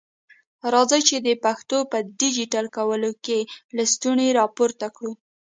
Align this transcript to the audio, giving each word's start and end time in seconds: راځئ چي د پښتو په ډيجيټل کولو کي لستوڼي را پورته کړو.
راځئ 0.73 1.01
چي 1.09 1.17
د 1.27 1.29
پښتو 1.43 1.77
په 1.91 1.97
ډيجيټل 2.19 2.65
کولو 2.77 3.09
کي 3.25 3.39
لستوڼي 3.77 4.29
را 4.37 4.45
پورته 4.55 4.87
کړو. 4.95 5.11